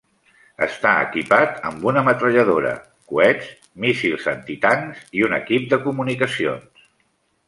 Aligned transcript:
Està 0.67 0.91
equipat 1.07 1.57
amb 1.71 1.83
una 1.91 2.01
metralladora, 2.07 2.71
coets, 3.13 3.51
míssils 3.85 4.25
antitancs, 4.33 5.05
i 5.21 5.27
un 5.29 5.37
equip 5.39 5.69
de 5.75 5.79
comunicacions. 5.85 6.87